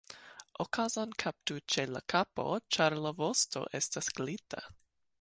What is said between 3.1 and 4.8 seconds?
vosto estas glita.